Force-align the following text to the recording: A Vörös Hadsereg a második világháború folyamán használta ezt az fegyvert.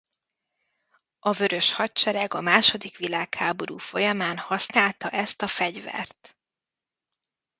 A 1.19 1.31
Vörös 1.31 1.73
Hadsereg 1.73 2.33
a 2.33 2.41
második 2.41 2.97
világháború 2.97 3.77
folyamán 3.77 4.37
használta 4.37 5.09
ezt 5.09 5.41
az 5.41 5.51
fegyvert. 5.51 6.37